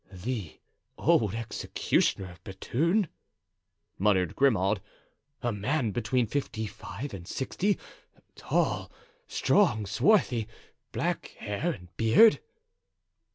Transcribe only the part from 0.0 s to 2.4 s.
"The old executioner